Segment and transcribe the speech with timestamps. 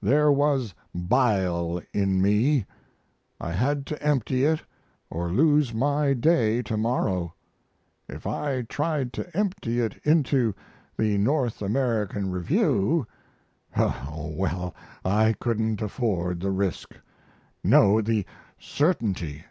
[0.00, 2.64] There was bile in me.
[3.38, 4.62] I had to empty it
[5.10, 7.34] or lose my day to morrow.
[8.08, 10.54] If I tried to empty it into
[10.96, 13.06] the North American Review
[13.76, 14.74] oh, well,
[15.04, 16.94] I couldn't afford the risk.
[17.62, 18.24] No, the
[18.58, 19.44] certainty!